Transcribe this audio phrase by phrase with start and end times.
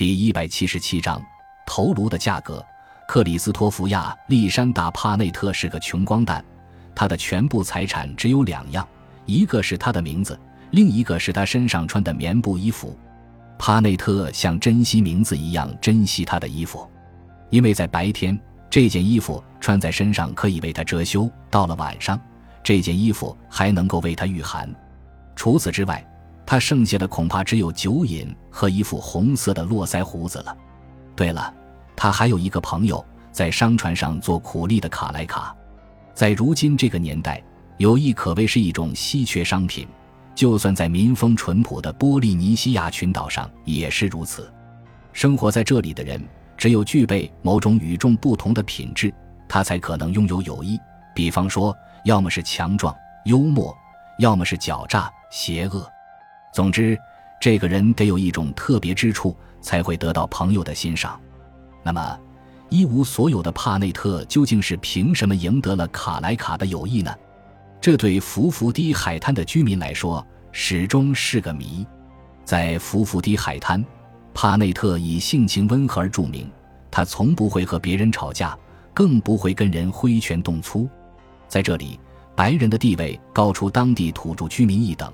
[0.00, 1.22] 第一百七十七章
[1.66, 2.64] 头颅的价格。
[3.06, 6.42] 克里斯托弗亚历山大帕内特是个穷光蛋，
[6.94, 8.88] 他的全部财产只有两样，
[9.26, 10.40] 一个是他的名字，
[10.70, 12.98] 另一个是他身上穿的棉布衣服。
[13.58, 16.90] 帕内特像珍惜名字一样珍惜他的衣服，
[17.50, 18.40] 因为在白天
[18.70, 22.18] 这件衣服穿在身上可以为他遮羞，到了晚上
[22.64, 24.74] 这件衣服还能够为他御寒。
[25.36, 26.02] 除此之外，
[26.50, 30.56] 他剩下的恐怕只有酒瘾和一副红色的络腮胡子了。
[31.14, 31.54] 对了。
[31.94, 35.54] 他还有一个朋友在商船上做苦力的卡莱卡，
[36.12, 37.40] 在如今这个年代，
[37.76, 39.86] 友谊可谓是一种稀缺商品，
[40.34, 44.52] 就算在民风淳朴的波利尼西亚群岛上也是如此。
[45.12, 46.20] 生活在这里的人，
[46.56, 49.14] 只有具备某种与众不同的品质，
[49.48, 50.76] 他才可能拥有友谊。
[51.14, 51.72] 比方说，
[52.06, 52.92] 要么是强壮
[53.26, 53.72] 幽默，
[54.18, 55.88] 要么是狡诈邪恶。
[56.52, 56.98] 总之，
[57.40, 61.20] 这个人得有一种特别之处，才会得到朋友的欣赏。
[61.82, 62.18] 那么，
[62.68, 67.14] 一无所有的帕内特究竟是凭什么赢得了卡莱卡的友谊呢？
[67.80, 71.86] 这对福福堤海滩的居民来说始终是个谜。
[72.44, 73.84] 在福福堤海滩，
[74.34, 76.50] 帕内特以性情温和而著名。
[76.90, 78.58] 他从不会和别人吵架，
[78.92, 80.88] 更不会跟人挥拳动粗。
[81.48, 81.98] 在这里，
[82.34, 85.12] 白人的地位高出当地土著居民一等，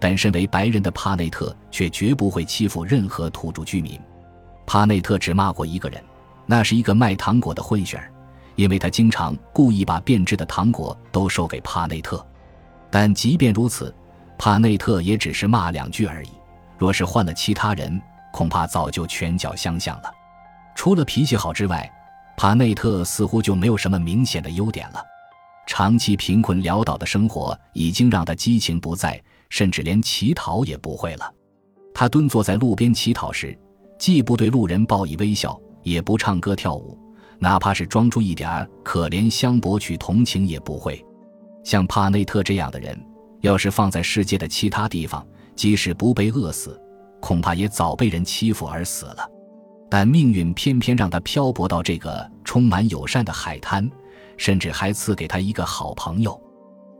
[0.00, 4.00] 但身为白人的帕内特却绝不会欺负任何土著居民。
[4.66, 6.02] 帕内特只骂过一个人，
[6.46, 8.10] 那是一个卖糖果的混血儿，
[8.56, 12.24] 因为他经常故意把变质的糖果都收给帕内特。
[12.90, 13.94] 但即便如此，
[14.38, 16.30] 帕内特也只是骂两句而已。
[16.78, 18.00] 若是换了其他人，
[18.32, 20.10] 恐怕早就拳脚相向了。
[20.74, 21.90] 除了脾气好之外，
[22.36, 25.04] 帕内特似乎就没有什么明显的优点了。
[25.66, 29.20] 长期贫困潦倒的生活已经让他激情不再，
[29.50, 31.34] 甚至连乞讨也不会了。
[31.92, 33.54] 他蹲坐在路边乞讨时。
[33.98, 36.98] 既不对路人报以微笑，也不唱歌跳舞，
[37.38, 41.04] 哪怕是装出一点可怜相博取同情也不会。
[41.62, 42.98] 像帕内特这样的人，
[43.42, 45.22] 要是放在世界的其他地方，
[45.54, 46.80] 即使不被饿死，
[47.20, 49.30] 恐怕也早被人欺负而死了。
[49.90, 53.86] 但命运偏偏让他漂泊到这个充满友善的海滩，
[54.38, 56.40] 甚至还赐给他一个好朋友。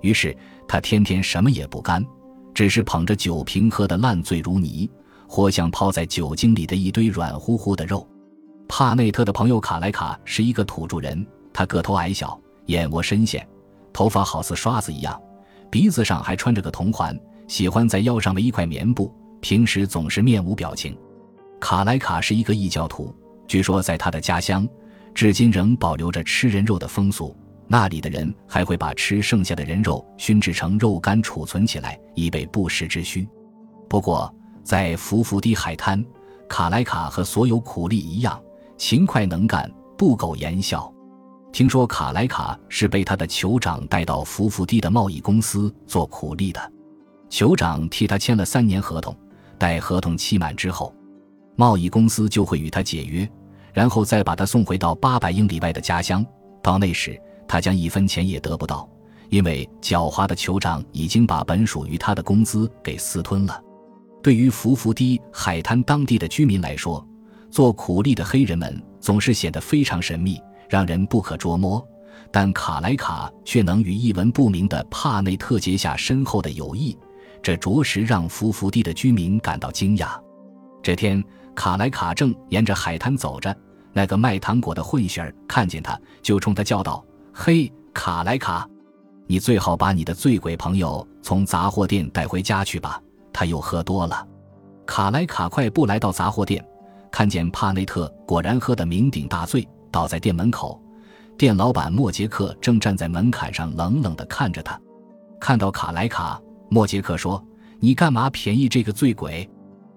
[0.03, 0.36] 于是
[0.69, 2.04] 他天天什么也不干，
[2.54, 4.90] 只是捧着酒瓶喝得烂醉如泥。
[5.32, 8.04] 或像泡在酒精里的一堆软乎乎的肉。
[8.66, 13.46] 帕内特的朋友卡莱卡是一个土著人，他个头矮小，眼窝深陷，
[13.92, 15.16] 头发好似刷子一样，
[15.70, 17.16] 鼻子上还穿着个铜环，
[17.46, 20.98] 喜欢在腰上围一块棉布，平时总是面无表情。
[21.60, 23.14] 卡莱卡是一个异教徒，
[23.46, 24.68] 据说在他的家乡，
[25.14, 27.36] 至今仍保留着吃人肉的风俗，
[27.72, 33.28] 那里的人还会把吃剩下的人肉熏制成肉干储存起来，以备不时之需。
[33.88, 36.04] 不过，在福福堤海滩，
[36.48, 38.42] 卡莱卡和所有苦力一样
[38.76, 40.92] 勤快能干、不苟言笑。
[41.53, 46.72] 听说卡莱卡是被他的酋长带到福福堤的贸易公司做苦力的，
[47.28, 49.16] 酋长替他签了三年合同，
[49.56, 50.92] 待合同期满之后，
[51.54, 53.30] 贸易公司就会与他解约，
[53.72, 56.26] 然后再把他送回到八百英里外的家乡。
[56.62, 57.19] 到那时，
[57.50, 58.88] 他将一分钱也得不到，
[59.28, 63.60] 因为狡猾的酋长已经把本属于他的工资给私吞了。
[64.22, 67.04] 对于福福堤海滩当地的居民来说，
[67.50, 71.84] 做苦力的黑人们总是显得非常神秘，让人不可捉摸。
[72.30, 76.96] 但卡莱卡却能与一文不名的帕内特结下深厚的友谊，
[77.42, 80.10] 这着实让福福堤的居民感到惊讶。
[80.80, 81.20] 这天，
[81.56, 83.52] 卡莱卡正沿着海滩走着，
[83.92, 87.04] 那个卖糖果的混血儿看见他，就冲他叫道
[87.42, 88.68] ：“嘿，卡莱卡，
[89.26, 93.00] 你最好把你的醉鬼朋友从杂货店带回家去吧。”
[93.32, 94.28] 他又喝多了，
[94.84, 96.62] 卡莱卡快步来到杂货店，
[97.10, 100.78] 看见帕内特果然喝得酩酊大醉，倒在店门口。
[101.38, 104.78] 店老板莫杰克正站在门槛上冷冷地看着他。
[105.40, 107.42] 看到卡莱卡，莫杰克说
[107.80, 109.48] ：“你干嘛便宜这个醉鬼？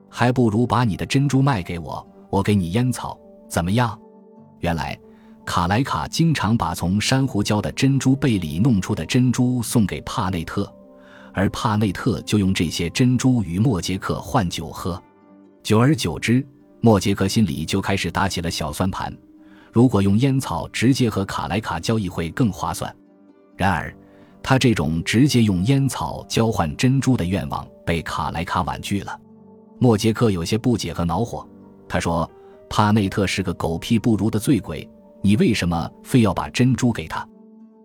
[0.10, 3.20] 还不如把你的珍珠卖给我，我给你烟草，
[3.50, 4.00] 怎么样？”
[4.64, 4.98] 原来，
[5.46, 10.72] 卡莱卡经常把从珊瑚礁的珍珠贝里弄出的珍珠送给帕内特。
[11.34, 15.02] 而帕内特就用这些珍珠与莫杰克换酒喝，
[15.64, 16.46] 久而久之，
[16.80, 19.12] 莫杰克心里就开始打起了小算盘：
[19.72, 22.96] 如果用烟草直接和卡莱卡交易会更划算。
[23.58, 23.92] 然而，
[24.44, 29.20] 他这种直接用烟草交换珍珠的愿望被卡莱卡婉拒了。
[29.80, 31.48] 莫杰克有些不解和恼火，
[31.90, 32.30] 他说
[32.70, 34.88] ：“帕内特是个狗屁不如的醉鬼，
[35.24, 37.26] 你为什么非要把珍珠给他？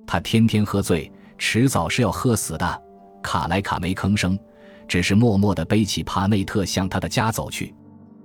[0.07, 2.83] 他天天喝醉，迟早是要喝死的。”
[3.23, 4.39] 卡莱卡没吭声，
[4.89, 7.75] 只是默默地背起帕内特向他的家走去。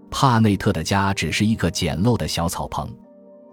[0.10, 2.92] 帕内特的家只是一个简陋的小草棚。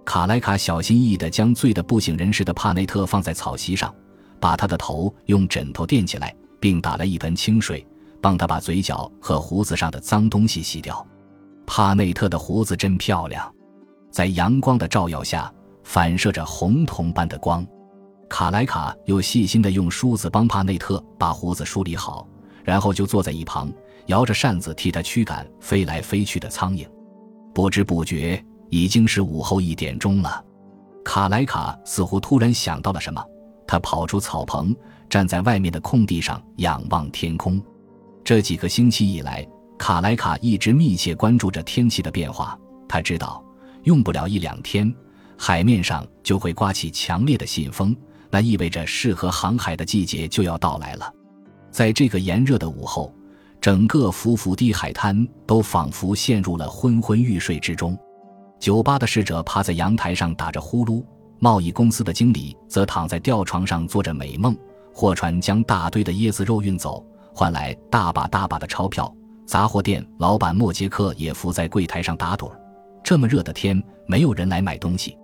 [0.04, 3.94] 卡莱卡小心翼翼地将醉得不省人事的帕内特放在草席上，
[4.40, 7.86] 把他的头用枕头垫起来，并打了一盆清水，
[8.20, 11.06] 帮他把嘴角和胡子上的脏东西洗掉。
[11.66, 13.50] 帕内特的胡子真漂亮，
[14.10, 15.52] 在阳光的照耀下
[15.84, 17.66] 反射着红铜般的光。
[18.28, 22.26] 卡莱卡又细心地用梳子帮帕内特把胡子梳理好，
[22.64, 23.72] 然后就坐在一旁，
[24.06, 26.86] 摇着扇子替他驱赶飞来飞去的苍蝇。
[27.54, 28.42] 不知不觉。
[28.72, 30.44] 已经是午后一点钟了，
[31.04, 33.20] 卡莱卡似乎突然想到了什么，
[33.66, 34.72] 他跑出草棚，
[35.08, 37.60] 站在外面的空地上仰望天空。
[38.22, 39.44] 这几个星期以来，
[39.76, 42.56] 卡莱卡一直密切关注着天气的变化。
[42.88, 43.42] 他知道，
[43.85, 44.93] 用不了一两天，
[45.37, 47.97] 海面上就会刮起强烈的信风，
[48.31, 51.12] 那意味着适合航海的季节就要到来了。
[51.71, 53.15] 在这个炎热的午后，
[53.61, 57.99] 整个浮浮地海滩都仿佛陷入了昏昏欲睡之中。
[58.59, 61.03] 酒吧的侍者趴在阳台上打着呼噜，
[61.38, 64.56] 贸易公司的经理则躺在吊床上做着美梦。
[64.93, 69.11] 货船将大堆的椰子肉运走，换来大把大把的钞票。
[69.47, 72.53] 杂货店老板莫杰克也伏在柜台上打盹。
[73.02, 75.17] 这么热的天，没有人来买东西。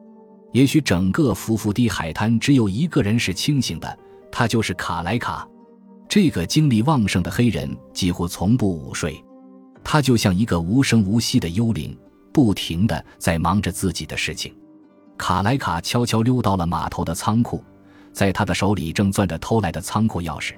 [0.53, 3.99] 也许整个福福堤海滩只有一个人是清醒的，
[4.33, 5.47] 他就是卡莱卡。
[6.09, 9.23] 这个精力旺盛的黑人几乎从不午睡，
[9.85, 11.97] 他就像一个无声无息的幽灵。
[12.33, 14.55] 不停的在忙着自己的事情，
[15.17, 17.65] 卡莱卡悄悄溜到了码头的仓库，
[18.13, 20.53] 在他的手里正攥着偷来的仓库钥匙。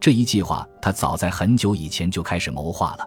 [0.00, 3.06] 这一计划他早在很久以前就开始谋划了。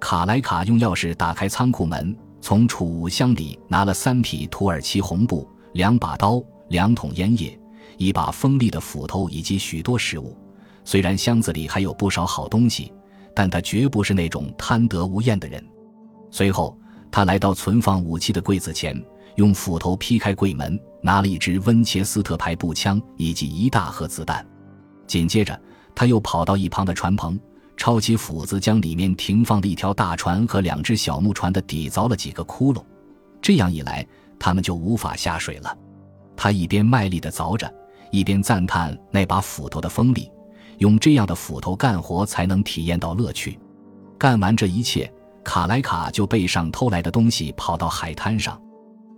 [0.00, 7.58] 卡莱卡用钥匙打开仓库门，从储物箱里拿了三匹土耳其红布、两把刀、两桶烟叶、
[7.96, 10.36] 一把锋利的斧头以及许多食物。
[10.84, 12.92] 虽然箱子里还有不少好东西，
[13.34, 15.64] 但他绝不是那种贪得无厌的人。
[16.30, 16.76] 随后。
[17.14, 18.98] 他来到存放武器的柜子前，
[19.36, 24.42] 用斧头劈开柜门，拿了一支温切斯特牌步枪以及一大盒子弹。
[25.06, 25.60] 紧接着，
[25.94, 27.38] 他又跑到一旁的船棚，
[27.76, 32.82] 抄起斧子，将里面停放的一条大船和两只小木船的底凿了几个窟窿。
[33.40, 34.06] 这样一来，
[34.38, 35.76] 他们就无法下水了。
[36.36, 37.72] 他一边卖力地凿着，
[38.10, 40.30] 一边赞叹那把斧头的锋利。
[40.78, 43.58] 用这样的斧头干活，才能体验到乐趣。
[44.18, 45.12] 干完这一切。
[45.44, 48.56] 卡莱卡就背上偷来的东西，跑到海滩上。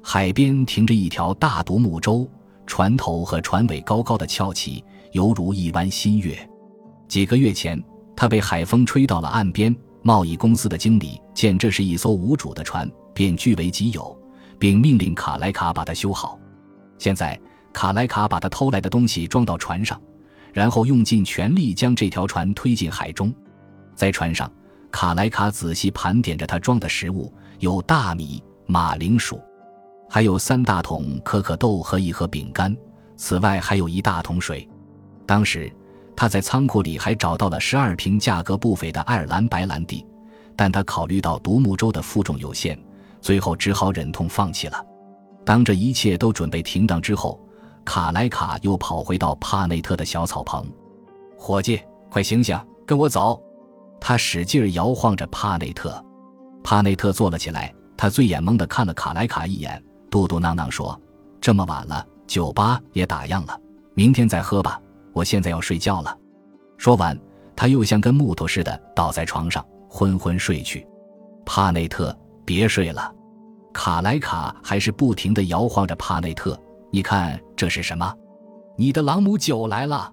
[0.02, 2.26] 海边停着一条大独木舟，
[2.66, 6.34] 船头和船尾高高的翘起，犹如一弯新月。
[7.08, 7.78] 几个月前，
[8.16, 9.74] 他被海风吹到了岸边。
[10.02, 14.16] 贸易公司的经理见这是一艘无主的船，便据为己有，
[14.58, 16.38] 并命令卡莱卡把它修好。
[16.98, 17.40] 现在，
[17.72, 20.00] 卡莱卡把他偷来的东西装到船上，
[20.52, 23.32] 然后用尽全力将这条船推进海中。
[23.94, 24.50] 在船上。
[24.90, 29.40] 卡莱卡仔细盘点着他装的食物，有大米、马铃薯，
[30.08, 32.72] 还有三大桶可可豆和一盒饼干。
[33.16, 34.68] 此外，还有一大桶水。
[35.26, 35.68] 当时
[36.16, 40.06] 他在仓库里还找到了十二瓶价格不菲的爱尔兰白兰地，
[40.56, 42.78] 但他考虑到独木舟的负重有限，
[43.20, 44.84] 最后只好忍痛放弃了。
[45.44, 47.40] 当这一切都准备停当之后，
[47.84, 50.66] 卡莱卡又跑回到帕内特的小草棚。
[51.36, 53.42] 伙计，快醒醒，跟我走！
[54.00, 56.02] 他使劲摇晃着帕内特，
[56.62, 57.74] 帕内特坐了起来。
[57.96, 61.00] 他醉眼蒙地看了卡莱卡一眼，嘟嘟囔囔说
[61.40, 63.58] ：“这么晚了，酒吧也打烊了，
[63.94, 64.80] 明天再喝吧。
[65.14, 66.14] 我现在要睡觉了。”
[66.76, 67.18] 说完，
[67.56, 70.86] 他又像根木头似的倒在床上，昏昏睡去。
[71.46, 73.10] 帕内特，别睡了！
[73.72, 76.58] 卡莱卡还是不停地摇晃着帕内特。
[76.90, 78.14] 你看这是什么？
[78.76, 80.12] 你的朗姆酒来了。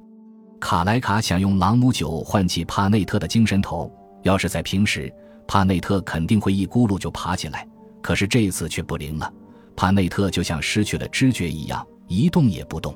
[0.60, 3.92] 卡莱卡想用朗姆酒唤起帕内特的精神头，
[4.24, 5.12] 要是在平时，
[5.48, 7.68] 帕内特肯定会一咕噜就爬起来。
[8.02, 9.32] 可是这次却不灵了，
[9.76, 12.96] 帕内特就像失去了知觉一样，一动也不动。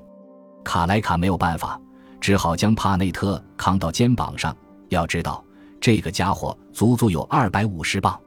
[0.64, 1.80] 卡莱卡没有办法，
[2.26, 4.58] 只好将帕内特扛到肩膀上。
[4.90, 5.46] 要知道，
[5.80, 8.20] 这个家伙足足有二百五十磅，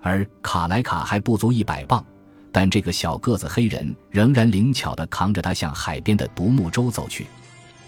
[0.00, 2.06] 而卡莱卡还不足一百磅，
[2.52, 7.26] 但这个小个子黑人仍然灵巧地扛着他向海边的独木舟走去。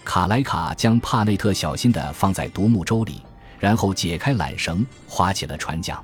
[0.03, 3.21] 卡莱卡将帕内特小心地放在独木舟里，
[3.57, 5.97] 然后解开缆绳，划起了船桨。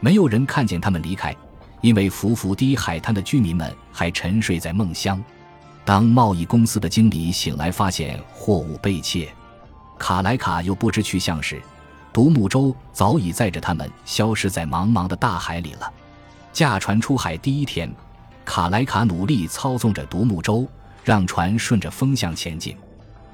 [0.00, 1.32] 没有人看见他们离开，
[1.80, 5.22] 因为浮浮堤海滩的居民们还沉睡在梦乡。
[5.90, 9.28] 当贸易公司的经理醒来，发现货物被窃，
[9.98, 11.60] 卡莱卡又不知去向时，
[12.12, 15.92] 独木舟早已载着他们消失在茫茫的大海里了。
[16.52, 17.92] 驾船出海第一天，
[18.44, 20.64] 卡莱卡努力操纵着独木舟，
[21.02, 22.76] 让船顺着风向前进。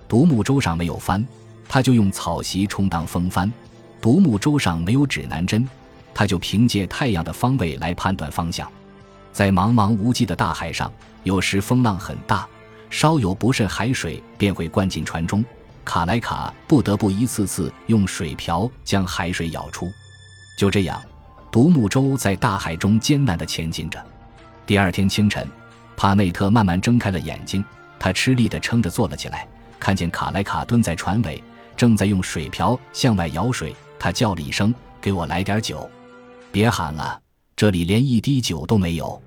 [0.09, 1.23] 独木舟上没有帆，
[1.69, 3.53] 他就用草席充当风帆。
[4.01, 5.69] 独木舟上没有指南针，
[6.15, 8.67] 他就凭借太阳的方位来判断方向。
[9.37, 10.91] 在茫茫无际的大海上，
[11.23, 12.49] 有时风浪很大，
[12.89, 15.45] 稍有不慎，海水便会灌进船中。
[15.85, 19.93] 卡莱卡不得不一次次用水瓢将海水舀出。
[20.59, 20.99] 就这样，
[21.53, 24.03] 独木舟在大海中艰难地前进着。
[24.65, 25.47] 第二天清晨，
[25.99, 27.63] 帕内特慢慢睁开了眼睛，
[27.99, 29.47] 他吃力地撑着坐了起来，
[29.79, 31.45] 看见卡莱卡蹲在船尾，
[31.77, 33.77] 正在用水瓢向外舀水。
[33.99, 35.87] 他叫了一声：“给我来点酒。
[36.51, 37.21] ”“别喊了，
[37.55, 39.21] 这里连一滴酒都没有。”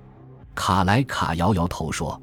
[0.54, 2.20] 卡莱卡摇摇头说。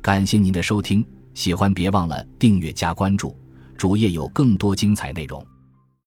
[0.00, 1.04] 感谢您的收听。
[1.34, 3.36] 喜欢别忘了订阅加关注，
[3.76, 5.46] 主页有更多精彩内容。